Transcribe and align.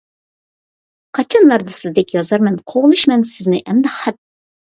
قاچانلاردا 1.17 1.75
سىزدەك 1.81 2.15
يازارمەن، 2.15 2.57
قوغلىشىمەن 2.75 3.27
سىزنى 3.35 3.61
ئەمدى 3.63 3.95
خەپ. 4.01 4.21